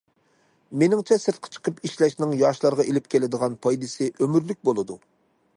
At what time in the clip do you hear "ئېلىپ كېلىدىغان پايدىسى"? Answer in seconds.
2.89-4.11